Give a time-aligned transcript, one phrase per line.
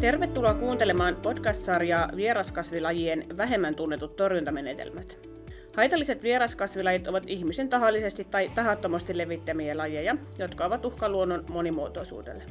[0.00, 5.18] Tervetuloa kuuntelemaan podcast-sarjaa Vieraskasvilajien vähemmän tunnetut torjuntamenetelmät.
[5.76, 12.42] Haitalliset vieraskasvilajit ovat ihmisen tahallisesti tai tahattomasti levittämiä lajeja, jotka ovat uhka luonnon monimuotoisuudelle.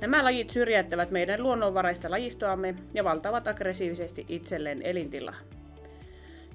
[0.00, 5.36] Nämä lajit syrjäyttävät meidän luonnonvaraista lajistoamme ja valtavat aggressiivisesti itselleen elintilaa.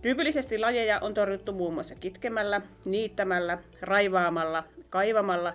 [0.02, 5.54] Tyypillisesti lajeja on torjuttu muun muassa kitkemällä, niittämällä, raivaamalla, kaivamalla,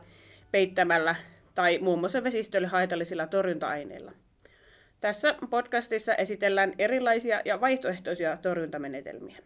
[0.52, 1.14] peittämällä
[1.54, 4.12] tai muun muassa vesistölle haitallisilla torjunta-aineilla.
[5.00, 9.38] Tässä podcastissa esitellään erilaisia ja vaihtoehtoisia torjuntamenetelmiä.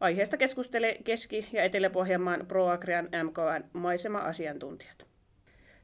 [0.00, 5.06] Aiheesta keskustelee Keski- ja Etelä-Pohjanmaan ProAgrian MKN maisema-asiantuntijat.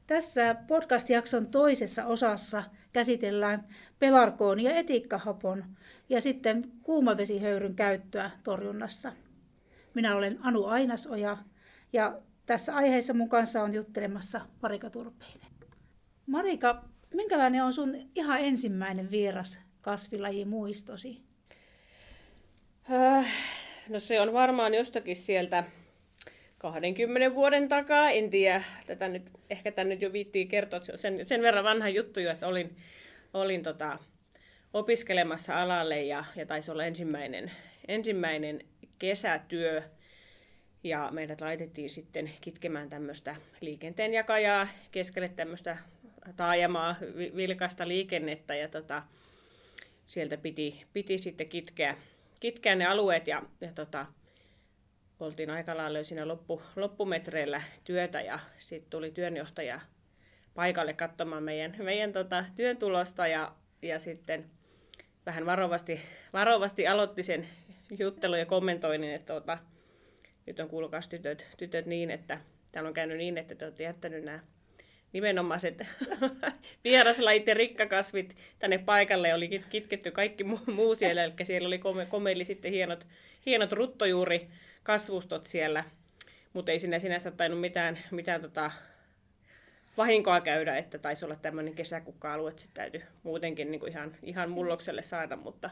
[0.07, 3.67] Tässä podcast-jakson toisessa osassa käsitellään
[3.99, 5.65] pelarkoon ja etikkahapon
[6.09, 9.13] ja sitten kuumavesihöyryn käyttöä torjunnassa.
[9.93, 11.37] Minä olen Anu Ainasoja
[11.93, 15.51] ja tässä aiheessa mun kanssa on juttelemassa Marika Turpeinen.
[16.25, 21.21] Marika, minkälainen on sun ihan ensimmäinen vieras kasvilaji muistosi?
[22.91, 23.27] Äh,
[23.89, 25.63] no se on varmaan jostakin sieltä
[26.57, 31.25] 20 vuoden takaa, en tiedä, tätä nyt, ehkä tämä nyt jo viittii kertoa, että sen,
[31.25, 32.77] sen verran vanha juttu jo, että olin,
[33.33, 33.99] olin tota,
[34.73, 37.51] opiskelemassa alalle ja, ja taisi olla ensimmäinen,
[37.87, 38.61] ensimmäinen
[38.99, 39.83] kesätyö,
[40.83, 45.77] ja meidät laitettiin sitten kitkemään tämmöistä liikenteenjakajaa keskelle tämmöistä
[46.35, 46.95] taajamaa,
[47.35, 49.03] vilkasta liikennettä, ja tota,
[50.07, 51.97] sieltä piti, piti sitten kitkeä,
[52.39, 54.05] kitkeä ne alueet, ja, ja tota,
[55.19, 59.81] oltiin aika lailla siinä loppu, loppumetreillä työtä ja sitten tuli työnjohtaja
[60.53, 64.45] paikalle katsomaan meidän, meidän tota, työn tulosta ja, ja sitten
[65.25, 65.99] vähän varovasti,
[66.33, 67.47] varovasti aloitti sen
[67.99, 69.57] juttelun ja kommentoinnin, että tota,
[70.45, 72.39] nyt on kuulkaas tytöt, tytöt niin, että
[72.71, 74.39] täällä on käynyt niin, että te olette jättänyt nämä
[75.13, 75.85] nimenomaiset
[76.83, 79.33] vieraslajit ja rikkakasvit tänne paikalle.
[79.33, 83.07] Oli kitketty kaikki muu, siellä, eli siellä oli kome, komeili sitten hienot,
[83.45, 84.47] hienot ruttojuuri
[84.83, 85.83] kasvustot siellä,
[86.53, 88.71] mutta ei sinne sinänsä tainnut mitään, mitään tota,
[89.97, 94.49] vahinkoa käydä, että taisi olla tämmöinen kesäkukka-alue, että se täytyy muutenkin niin kuin ihan, ihan
[94.49, 95.69] mullokselle saada, mutta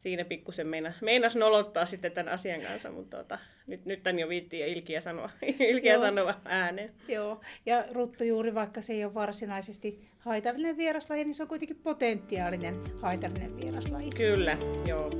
[0.00, 4.28] siinä pikkusen meina, meinas nolottaa sitten tämän asian kanssa, mutta tota, nyt, nyt tämän jo
[4.28, 5.30] viittiin ilkiä sanoa,
[5.72, 6.92] ilkiä sanoa ääneen.
[7.08, 12.74] Joo, ja ruttojuuri, vaikka se ei ole varsinaisesti haitallinen vieraslaji, niin se on kuitenkin potentiaalinen
[13.02, 14.10] haitallinen vieraslaji.
[14.16, 14.56] Kyllä,
[14.86, 15.10] joo.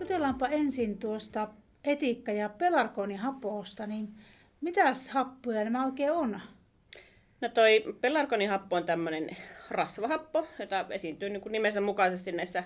[0.00, 1.48] Jutellaanpa ensin tuosta
[1.84, 4.08] etiikka- ja pelarkonihapoosta, niin
[4.60, 6.40] mitäs happoja nämä oikein on?
[7.44, 9.36] No toi pelarkonihappo on tämmöinen
[9.70, 12.64] rasvahappo, jota esiintyy niin kuin nimensä mukaisesti näissä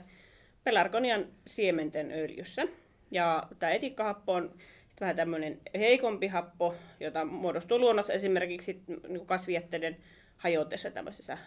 [0.64, 2.62] pelarkonian siementen öljyssä.
[3.10, 4.54] Ja tämä etikkahappo on
[5.00, 9.96] vähän tämmöinen heikompi happo, jota muodostuu luonnossa esimerkiksi niin kasvijätteiden
[10.36, 11.38] hajotessa tämmöisessä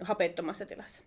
[0.00, 1.02] hapettomassa tilassa.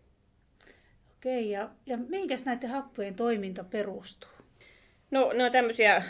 [1.17, 4.29] Okei, ja, ja minkäs näiden happojen toiminta perustuu?
[5.11, 6.03] No ne on tämmöisiä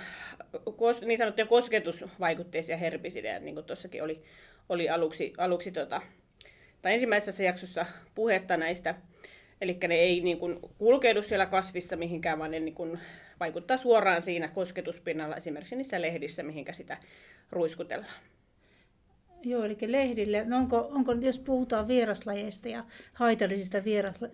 [1.06, 4.24] niin sanottuja kosketusvaikutteisia herbisidejä, niin kuin tuossakin oli,
[4.70, 6.02] oli aluksi, aluksi tota,
[6.82, 7.86] tai ensimmäisessä jaksossa
[8.16, 8.96] puhetta näistä.
[9.62, 13.00] Eli ne ei niin kuin, kulkeudu siellä kasvissa mihinkään, vaan ne niin kuin,
[13.40, 16.98] vaikuttaa suoraan siinä kosketuspinnalla, esimerkiksi niissä lehdissä, mihinkä sitä
[17.52, 18.14] ruiskutellaan.
[19.44, 20.46] Joo, eli lehdille.
[20.46, 23.78] No onko, onko, jos puhutaan vieraslajeista ja haitallisista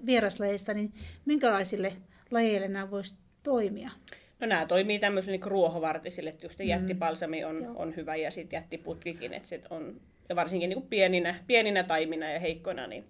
[0.06, 0.94] vieraslajeista, niin
[1.26, 1.94] minkälaisille
[2.32, 3.92] lajeille nämä voisi toimia?
[4.40, 6.66] No nämä toimii tämmöisille niin ruohovartisille, että just mm.
[6.66, 11.36] jättipalsami on, on hyvä ja sitten jättiputkikin, että se on, ja varsinkin niin kuin pieninä,
[11.48, 13.06] pieninä taimina ja heikkoina, niin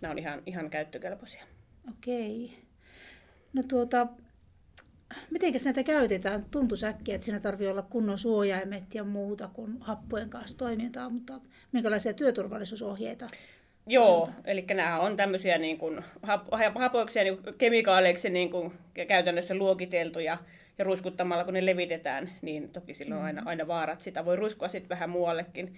[0.00, 1.44] nämä on ihan, ihan käyttökelpoisia.
[1.88, 2.50] Okei.
[3.52, 4.06] No tuota,
[5.30, 6.46] miten näitä käytetään?
[6.50, 11.40] Tuntuu äkkiä, että siinä tarvii olla kunnon suojaimet ja muuta kuin happojen kanssa toimintaa, mutta
[11.72, 13.26] minkälaisia työturvallisuusohjeita?
[13.86, 16.04] Joo, eli nämä on tämmöisiä niin kuin,
[16.74, 18.72] hapoiksi ja niin kemikaaleiksi niin kuin,
[19.08, 20.38] käytännössä luokiteltuja
[20.78, 23.46] ja ruiskuttamalla kun ne levitetään, niin toki silloin on aina, mm.
[23.46, 24.02] aina vaarat.
[24.02, 25.76] Sitä voi ruiskua sitten vähän muuallekin.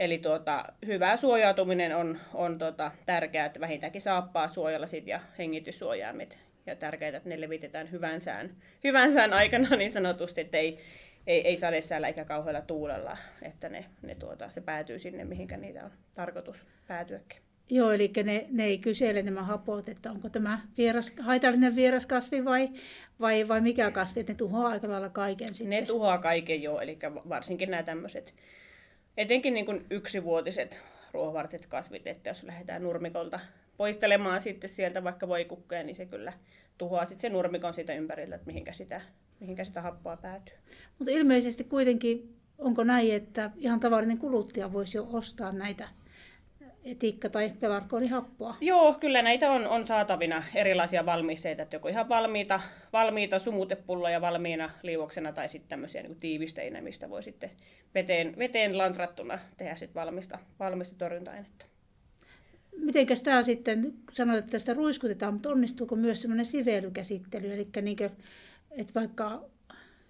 [0.00, 6.38] Eli tuota, hyvä suojautuminen on, on tuota, tärkeää, että vähintäänkin saappaa suojalla sit ja hengityssuojaimet
[6.66, 8.50] ja tärkeää, että ne levitetään hyvän sään,
[8.84, 10.78] hyvän sään aikana niin sanotusti, että ei,
[11.26, 15.84] ei, ei sadesäällä eikä kauhealla tuulella, että ne, ne tuota, se päätyy sinne, mihinkä niitä
[15.84, 17.42] on tarkoitus päätyäkin.
[17.70, 22.68] Joo, eli ne, ne ei kysele nämä hapot, että onko tämä vieras, haitallinen vieraskasvi vai,
[23.20, 25.80] vai, vai mikä kasvi, että ne tuhoaa aika lailla kaiken sitten.
[25.80, 26.98] Ne tuhoaa kaiken joo, eli
[27.28, 28.34] varsinkin nämä tämmöiset,
[29.16, 33.40] etenkin niin kuin yksivuotiset ruohovartiset kasvit, että jos lähdetään nurmikolta
[33.76, 36.32] poistelemaan sitten sieltä vaikka voikukkeja, niin se kyllä
[36.78, 39.00] tuhoaa sitten sen nurmikon siitä ympäriltä, että mihinkä sitä,
[39.40, 40.54] mihinkä sitä happoa päätyy.
[40.98, 45.88] Mutta ilmeisesti kuitenkin onko näin, että ihan tavallinen kuluttaja voisi jo ostaa näitä
[46.84, 48.56] etikka- tai pelarkoonihappoa?
[48.60, 52.60] Joo, kyllä näitä on, on saatavina erilaisia valmisteita, että joko ihan valmiita,
[52.92, 57.50] valmiita sumutepulloja valmiina liuoksena tai sitten tämmöisiä niin tiivisteinä, mistä voi sitten
[57.94, 61.66] veteen, veteen lantrattuna tehdä sitten valmista, valmista torjunta-ainetta.
[62.76, 68.10] Mitenkäs tämä sitten, sanoit, että tästä ruiskutetaan, mutta onnistuuko myös semmoinen sivelykäsittely, eli niin kuin,
[68.70, 69.44] että vaikka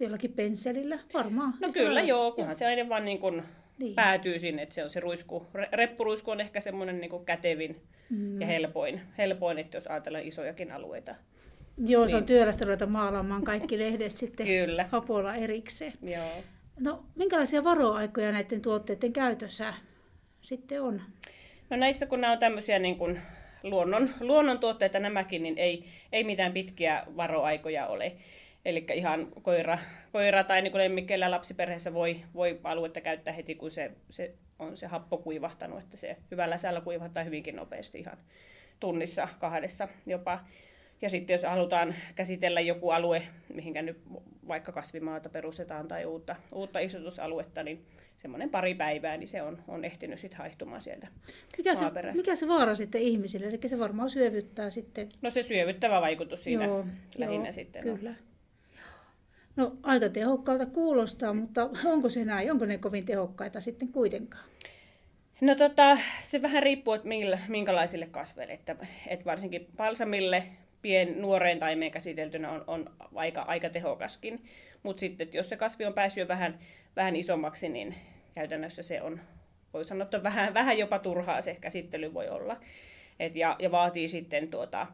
[0.01, 1.55] jollakin pensselillä varmaan?
[1.61, 3.43] No kyllä joo, kunhan se aina vaan niin kuin
[3.81, 3.95] niin.
[3.95, 5.47] päätyy sinne, että se on se ruisku.
[5.73, 8.41] Reppuruisku on ehkä semmoinen niin kätevin mm.
[8.41, 11.15] ja helpoin, helpoin, että jos ajatellaan isojakin alueita.
[11.79, 12.11] Joo, niin.
[12.11, 12.27] se on niin.
[12.27, 14.89] työlästä ruveta maalaamaan kaikki lehdet sitten Kyllä.
[14.91, 15.93] hapolla erikseen.
[16.03, 16.43] Joo.
[16.81, 19.75] No, minkälaisia varoaikoja näiden tuotteiden käytössä
[20.41, 21.03] sitten on?
[21.71, 23.21] No näissä, kun nämä on tämmöisiä niin kuin
[23.63, 28.13] luonnon, luonnontuotteita nämäkin, niin ei, ei mitään pitkiä varoaikoja ole.
[28.65, 29.79] Eli ihan koira,
[30.13, 34.87] koira tai niin lemmikkeellä lapsiperheessä voi, voi aluetta käyttää heti, kun se, se on se
[34.87, 38.19] happo kuivahtanut, että se hyvällä säällä kuivahtaa hyvinkin nopeasti ihan
[38.81, 40.41] tunnissa kahdessa jopa.
[41.03, 43.23] Ja sitten jos halutaan käsitellä joku alue,
[43.55, 44.01] mihinkä nyt
[44.49, 47.87] vaikka kasvimaata perustetaan tai uutta, uutta istutusaluetta, niin
[48.17, 51.09] semmoinen pari päivää, niin se on, on ehtinyt sitten haihtumaan sieltä
[51.57, 51.85] mikä se,
[52.17, 53.47] mikä se vaara sitten ihmisille?
[53.47, 55.09] Eli se varmaan syövyttää sitten...
[55.23, 56.87] No se syövyttävä vaikutus siinä joo,
[57.19, 57.83] lähinnä joo, sitten.
[57.83, 58.11] Kyllä.
[58.11, 58.30] No.
[59.57, 62.53] No aika tehokkaalta kuulostaa, mutta onko se näin?
[62.53, 64.45] Onko ne kovin tehokkaita sitten kuitenkaan?
[65.41, 68.53] No tota, se vähän riippuu, että millä, minkälaisille kasveille.
[68.53, 68.77] Että,
[69.07, 70.47] että varsinkin palsamille
[70.83, 74.45] pien nuoreen taimeen käsiteltynä on, on aika, aika tehokaskin.
[74.83, 76.59] Mutta sitten, jos se kasvi on päässyt jo vähän,
[76.97, 77.95] vähän isommaksi, niin
[78.35, 79.21] käytännössä se on,
[79.75, 82.61] voi sanoa, että vähän, vähän jopa turhaa se käsittely voi olla.
[83.21, 84.87] Et ja, ja vaatii sitten tuota,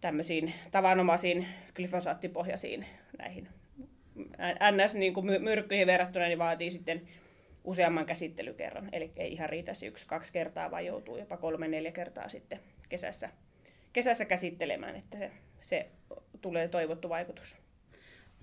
[0.00, 2.86] tämmöisiin tavanomaisiin glyfosaattipohjaisiin
[3.18, 3.48] näihin
[4.72, 7.02] NS-myrkkyihin verrattuna, niin vaatii sitten
[7.64, 8.88] useamman käsittelykerran.
[8.92, 13.30] Eli ei ihan riitä yksi, kaksi kertaa, vaan joutuu jopa kolme, neljä kertaa sitten kesässä
[13.96, 15.30] kesässä käsittelemään, että se,
[15.60, 15.86] se
[16.40, 17.56] tulee toivottu vaikutus.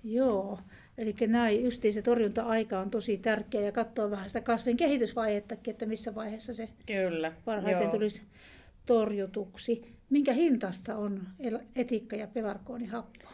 [0.04, 0.58] Joo,
[0.98, 5.86] eli näin justiin se torjunta-aika on tosi tärkeä ja katsoa vähän sitä kasvin kehitysvaihettakin, että
[5.86, 7.90] missä vaiheessa se Kyllä, parhaiten joo.
[7.90, 8.22] tulisi
[8.86, 9.94] torjutuksi.
[10.10, 11.26] Minkä hintasta on
[11.76, 13.28] etikka ja pelarkoonihappo?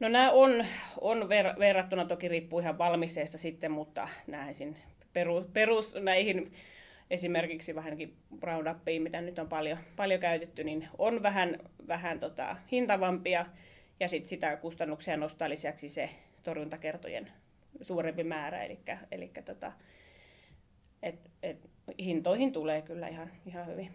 [0.00, 0.64] No nämä on,
[1.00, 4.76] on ver- verrattuna, toki riippuu ihan valmisteesta sitten, mutta näihin
[5.12, 6.52] perus, perus näihin
[7.10, 11.58] esimerkiksi vähänkin Roundupiin, mitä nyt on paljon, paljon käytetty, niin on vähän,
[11.88, 13.46] vähän tota, hintavampia
[14.00, 16.10] ja sit sitä kustannuksia nostaa lisäksi se
[16.42, 17.32] torjuntakertojen
[17.82, 18.78] suurempi määrä, eli,
[19.10, 19.72] eli tota,
[21.02, 23.90] et, et, hintoihin tulee kyllä ihan, ihan hyvin.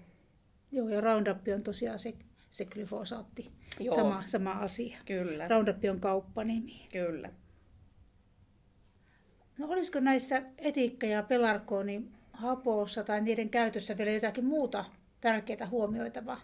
[0.72, 2.14] Joo, ja Roundup on tosiaan se,
[2.50, 3.96] se glyfosaatti, Joo.
[3.96, 4.98] Sama, sama asia.
[5.06, 5.48] Kyllä.
[5.48, 6.88] Roundup on kauppanimi.
[6.92, 7.30] Kyllä.
[9.58, 12.04] No olisiko näissä etiikka ja pelarkooni
[12.34, 14.86] hapossa tai niiden käytössä vielä jotakin muuta
[15.22, 16.42] tärkeää huomioitavaa?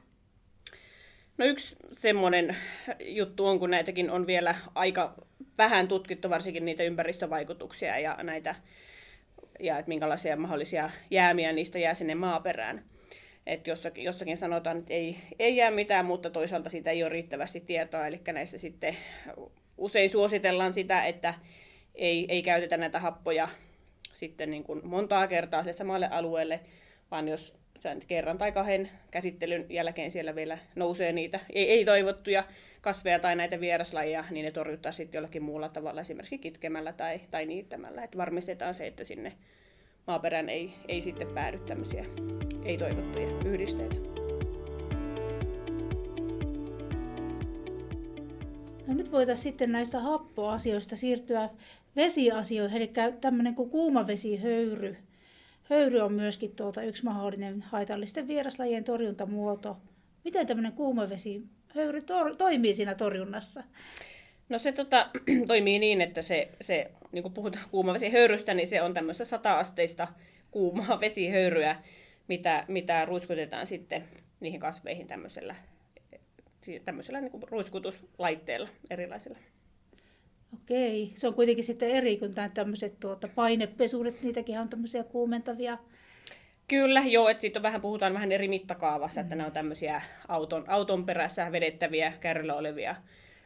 [1.37, 2.55] No yksi semmoinen
[2.99, 5.15] juttu on, kun näitäkin on vielä aika
[5.57, 8.55] vähän tutkittu, varsinkin niitä ympäristövaikutuksia ja näitä,
[9.59, 12.83] ja että minkälaisia mahdollisia jäämiä niistä jää sinne maaperään.
[13.47, 17.59] Että jossakin, jossakin sanotaan, että ei, ei jää mitään, mutta toisaalta siitä ei ole riittävästi
[17.59, 18.07] tietoa.
[18.07, 18.97] Eli näissä sitten
[19.77, 21.33] usein suositellaan sitä, että
[21.95, 23.49] ei, ei käytetä näitä happoja
[24.13, 26.59] sitten niin kuin montaa kertaa sille samalle alueelle,
[27.11, 32.43] vaan jos sen kerran tai kahden käsittelyn jälkeen siellä vielä nousee niitä ei-toivottuja
[32.81, 37.45] kasveja tai näitä vieraslajeja, niin ne torjuttaa sitten jollakin muulla tavalla, esimerkiksi kitkemällä tai, tai
[37.45, 38.03] niittämällä.
[38.03, 39.33] Että varmistetaan se, että sinne
[40.07, 42.05] maaperään ei, ei sitten päädy tämmöisiä
[42.65, 43.95] ei-toivottuja yhdisteitä.
[48.87, 51.49] No nyt voitaisiin sitten näistä happoasioista siirtyä
[51.95, 54.97] vesiasioihin, eli tämmöinen kuin kuumavesihöyry.
[55.69, 59.77] Höyry on myöskin tuota yksi mahdollinen haitallisten vieraslajien torjuntamuoto.
[60.23, 63.63] Miten tämmöinen kuumavesihöyry tor- toimii siinä torjunnassa?
[64.49, 65.09] No se tota,
[65.47, 70.07] toimii niin, että se, se niin kuin puhutaan kuumavesihöyrystä, niin se on tämmöistä sata-asteista
[70.51, 71.75] kuumaa vesihöyryä,
[72.27, 74.03] mitä, mitä ruiskutetaan sitten
[74.39, 75.55] niihin kasveihin tämmöisellä,
[76.85, 79.37] tämmöisellä niin kuin ruiskutuslaitteella erilaisilla.
[80.53, 85.77] Okei, se on kuitenkin sitten eri kuin tämmöiset tuota, painepesurit, niitäkin on tämmöisiä kuumentavia.
[86.67, 89.25] Kyllä, joo, että siitä on vähän, puhutaan vähän eri mittakaavassa, mm.
[89.25, 92.95] että ne on tämmöisiä auton, auton perässä vedettäviä, kärryllä olevia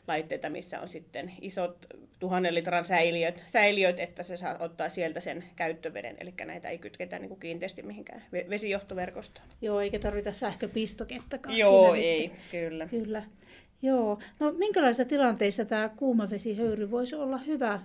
[0.10, 1.86] laitteita, missä on sitten isot
[2.20, 7.20] tuhannen litran säiliöt, säiliöt, että se saa ottaa sieltä sen käyttöveden, eli näitä ei kytketä
[7.20, 9.48] niin kuin kiinteästi mihinkään vesijohtoverkostoon.
[9.62, 11.58] Joo, eikä tarvita sähköpistokettakaan.
[11.58, 12.40] Joo, ei, sitten.
[12.52, 12.88] kyllä.
[12.88, 13.24] kyllä.
[13.82, 14.20] Joo.
[14.40, 17.80] No minkälaisissa tilanteissa tämä kuumavesihöyry voisi olla hyvä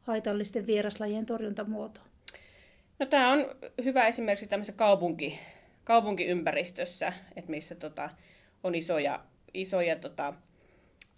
[0.00, 2.00] haitallisten vieraslajien torjuntamuoto?
[2.98, 3.46] No tämä on
[3.84, 5.38] hyvä esimerkiksi tämmöisessä kaupunki,
[5.84, 8.10] kaupunkiympäristössä, että missä tota,
[8.64, 9.20] on isoja,
[9.54, 10.34] isoja tota,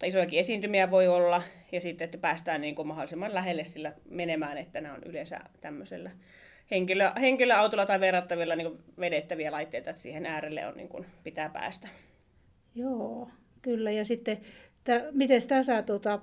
[0.03, 4.57] tai isojakin esiintymiä voi olla, ja sitten, että päästään niin kuin mahdollisimman lähelle sillä menemään,
[4.57, 6.11] että nämä on yleensä tämmöisellä
[6.71, 11.87] henkilö, henkilöautolla tai verrattavilla niin vedettäviä laitteita, että siihen äärelle on, niin kuin, pitää päästä.
[12.75, 13.29] Joo,
[13.61, 13.91] kyllä.
[13.91, 14.37] Ja sitten,
[14.83, 15.41] tä, miten
[15.85, 16.19] tuota,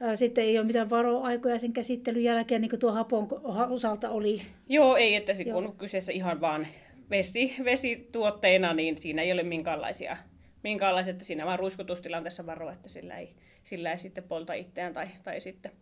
[0.00, 3.28] ää, sitten ei ole mitään varoaikoja sen käsittelyn jälkeen, niin kuin tuo hapon
[3.70, 4.42] osalta oli?
[4.68, 6.66] Joo, ei, että se, kun on kyseessä ihan vaan
[7.10, 10.16] vesi, vesituotteena, niin siinä ei ole minkäänlaisia,
[10.62, 15.08] minkäänlaisia että siinä vaan ruiskutustilanteessa varo, että sillä ei, sillä ei sitten polta itseään tai,
[15.22, 15.72] tai sitten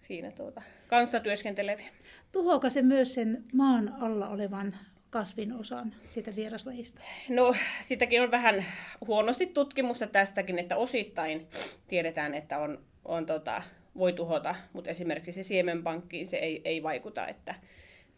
[0.00, 1.88] siinä tuota, kanssa työskenteleviä.
[2.32, 4.76] Tuhoako se myös sen maan alla olevan
[5.10, 7.00] kasvin osan siitä vieraslajista?
[7.28, 8.64] No, sitäkin on vähän
[9.06, 11.48] huonosti tutkimusta tästäkin, että osittain
[11.88, 13.62] tiedetään, että on, on tota,
[13.98, 17.54] voi tuhota, mutta esimerkiksi se siemenpankkiin se ei, ei vaikuta, että,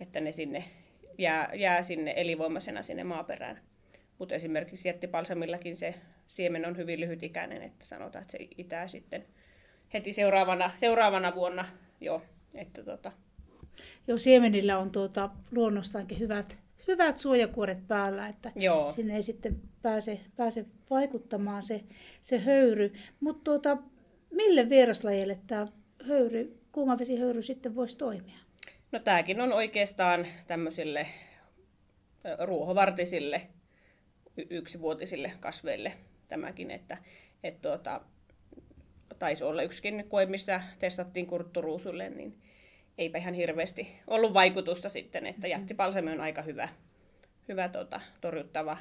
[0.00, 0.64] että ne sinne
[1.18, 3.71] jää, jää sinne elinvoimaisena sinne maaperään.
[4.22, 5.94] Mutta esimerkiksi jättipalsamillakin se
[6.26, 9.24] siemen on hyvin lyhytikäinen, että sanotaan, että se itää sitten
[9.94, 11.64] heti seuraavana, seuraavana vuonna
[12.00, 12.22] jo.
[12.54, 13.12] Että tota.
[14.06, 18.92] Joo, siemenillä on tuota, luonnostaankin hyvät, hyvät suojakuoret päällä, että Joo.
[18.92, 21.80] sinne ei sitten pääse, pääse vaikuttamaan se,
[22.20, 22.92] se höyry.
[23.20, 23.76] Mutta tuota,
[24.30, 25.66] mille vieraslajeille tämä
[26.08, 28.38] höyry, kuumavesihöyry sitten voisi toimia?
[28.92, 31.06] No tämäkin on oikeastaan tämmöisille
[32.46, 33.48] ruohovartisille
[34.36, 35.92] yksivuotisille kasveille
[36.28, 36.98] tämäkin, että
[37.44, 38.00] et tuota,
[39.18, 42.38] taisi olla yksikin koe, missä testattiin kurtturuusulle, niin
[42.98, 45.60] eipä ihan hirveästi ollut vaikutusta sitten, että mm-hmm.
[45.60, 46.68] jättipalsami on aika hyvä,
[47.48, 48.78] hyvä tota, torjuttava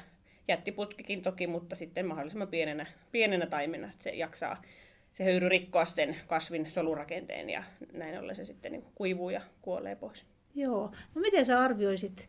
[0.48, 4.62] jättiputkikin toki, mutta sitten mahdollisimman pienenä, pienenä taimena, että se jaksaa
[5.10, 9.96] se höyry rikkoa sen kasvin solurakenteen ja näin ollen se sitten niin kuivuu ja kuolee
[9.96, 10.26] pois.
[10.54, 10.92] Joo.
[11.14, 12.28] No miten sä arvioisit,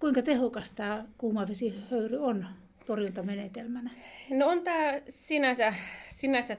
[0.00, 2.46] kuinka tehokas tämä kuumavesihöyry on
[2.86, 3.90] torjuntamenetelmänä?
[4.30, 5.74] No on tämä sinänsä,
[6.08, 6.56] sinänsä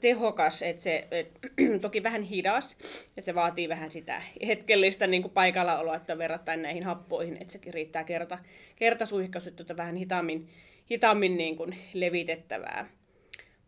[0.00, 1.38] tehokas, että se et,
[1.80, 2.76] toki vähän hidas,
[3.16, 8.04] että se vaatii vähän sitä hetkellistä niin paikallaoloa, että verrattain näihin happoihin, että sekin riittää
[8.04, 8.38] kerta,
[8.76, 10.48] kertasuihkaisuutta vähän hitaammin,
[10.90, 12.90] hitaammin niin kuin levitettävää.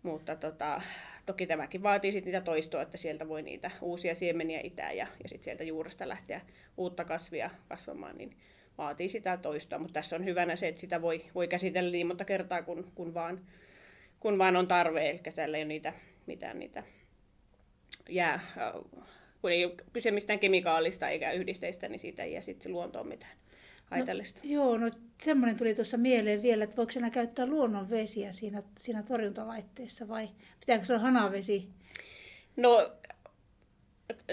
[0.02, 0.82] Mutta tota,
[1.26, 5.28] toki tämäkin vaatii sit niitä toistoa, että sieltä voi niitä uusia siemeniä itää ja, ja
[5.28, 6.40] sitten sieltä juuresta lähteä
[6.76, 8.36] uutta kasvia kasvamaan, niin
[8.78, 12.24] vaatii sitä toistoa, mutta tässä on hyvänä se, että sitä voi, voi käsitellä niin monta
[12.24, 13.40] kertaa, kun, kun, vaan,
[14.20, 15.92] kun vaan on tarve, eli siellä ei ole niitä,
[16.26, 16.82] mitään niitä
[18.08, 18.72] jää, äh,
[19.40, 23.32] kun ei ole kyse mistään kemikaalista eikä yhdisteistä, niin siitä ei jää sitten luontoon mitään
[23.84, 24.40] haitallista.
[24.44, 24.90] No, joo, no
[25.22, 30.28] semmoinen tuli tuossa mieleen vielä, että voiko enää käyttää luonnonvesiä siinä, siinä torjuntalaitteessa vai
[30.60, 31.68] pitääkö se olla hanavesi?
[32.56, 32.92] No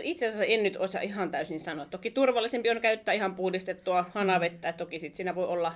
[0.04, 1.86] itse asiassa en nyt osaa ihan täysin sanoa.
[1.86, 4.74] Toki turvallisempi on käyttää ihan puhdistettua hanavettä.
[4.74, 5.76] Toki sit siinä voi olla,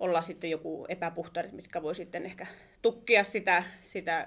[0.00, 2.46] olla sitten joku epäpuhtarit, mitkä voi sitten ehkä
[2.82, 4.26] tukkia sitä, sitä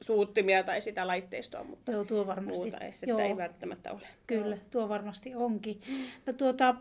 [0.00, 2.62] suuttimia tai sitä laitteistoa, mutta Joo, tuo varmasti.
[2.62, 3.18] muuta Joo.
[3.18, 4.06] ei välttämättä ole.
[4.26, 4.64] Kyllä, Joo.
[4.70, 5.80] tuo varmasti onkin.
[6.26, 6.74] No tuota,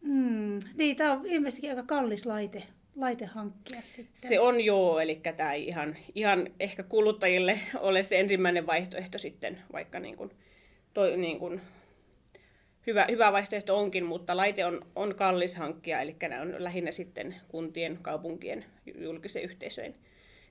[0.00, 2.62] mm, niin, tämä on ilmeisesti aika kallis laite,
[2.96, 4.28] laite hankkia sitten.
[4.28, 9.62] Se on joo, eli tämä ei ihan, ihan ehkä kuluttajille ole se ensimmäinen vaihtoehto sitten,
[9.72, 10.30] vaikka niin kuin
[10.94, 11.60] toi, niin kuin,
[12.86, 17.36] hyvä, hyvä vaihtoehto onkin, mutta laite on, on kallis hankkia, eli nämä on lähinnä sitten
[17.48, 18.64] kuntien, kaupunkien,
[18.94, 19.94] julkisen yhteisöjen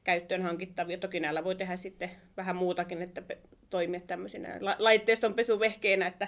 [0.04, 0.98] käyttöön hankittavia.
[0.98, 3.22] Toki näillä voi tehdä sitten vähän muutakin, että
[3.70, 6.28] toimia tämmöisinä laitteiston pesuvehkeinä, että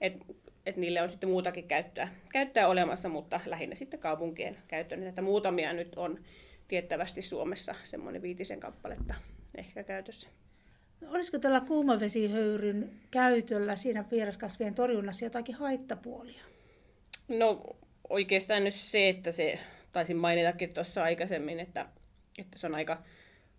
[0.00, 0.12] et,
[0.66, 5.06] et niille on sitten muutakin käyttöä, käyttöä olemassa, mutta lähinnä sitten kaupunkien käyttöön.
[5.06, 6.18] Että muutamia nyt on
[6.68, 9.14] tiettävästi Suomessa semmoinen viitisen kappaletta
[9.54, 10.28] ehkä käytössä.
[11.08, 16.44] Olisiko tällä kuumavesihöyryn käytöllä siinä vieraskasvien torjunnassa jotakin haittapuolia?
[17.28, 17.62] No
[18.08, 19.58] oikeastaan nyt se, että se,
[19.92, 21.86] taisin mainitakin tuossa aikaisemmin, että,
[22.38, 23.02] että se on aika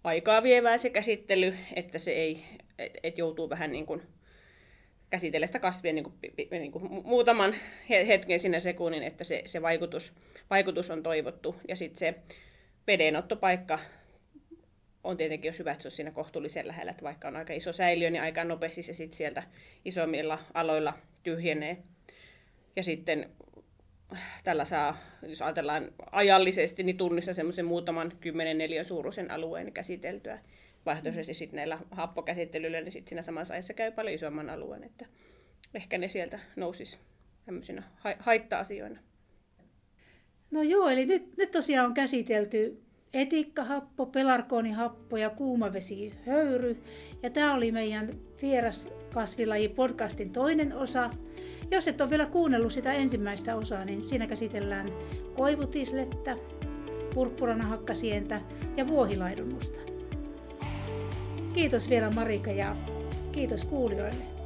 [0.04, 2.46] aikaa vievää se käsittely, että se ei,
[2.80, 4.02] et, et joutuu vähän niin kuin
[5.10, 6.16] käsitellä sitä kasvia niin kuin,
[6.52, 7.56] niin kuin muutaman
[7.90, 10.14] hetken sinne sekunnin, että se, se vaikutus,
[10.50, 11.56] vaikutus on toivottu.
[11.68, 12.16] Ja sitten se
[12.88, 13.80] vedenottopaikka
[15.04, 17.74] on tietenkin, jos hyvä, että se on siinä kohtuullisen lähellä, että vaikka on aika iso
[17.74, 19.44] säiliö, niin aika nopeasti se sitten sieltä
[19.86, 20.94] isommilla aloilla
[21.24, 21.78] tyhjenee.
[22.76, 23.30] Ja sitten
[24.44, 30.40] tällä saa, jos ajatellaan ajallisesti, niin tunnissa semmoisen muutaman kymmenen neljän suuruisen alueen käsiteltyä.
[30.86, 35.06] Vaihtoehtoisesti sitten näillä happokäsittelyillä, niin sitten siinä samassa ajassa käy paljon isomman alueen, että
[35.74, 37.00] ehkä ne sieltä nousisi
[37.46, 37.84] tämmöisinä
[38.20, 39.00] haitta-asioina.
[40.52, 42.82] No joo, eli nyt, nyt tosiaan on käsitelty
[43.14, 46.84] etikkahappo, pelarkoonihappo ja kuumavesihöyry.
[47.24, 48.10] Ja tämä oli meidän
[48.42, 48.88] vieras
[49.70, 51.10] podcastin toinen osa.
[51.72, 54.90] Jos et ole vielä kuunnellut sitä ensimmäistä osaa, niin siinä käsitellään
[55.34, 56.38] koivutislettä,
[57.14, 58.42] purppuranhakkasientä
[58.78, 59.80] ja vuohilaidunnusta.
[61.54, 62.76] Kiitos vielä Marika ja
[63.32, 64.41] kiitos kuulijoille.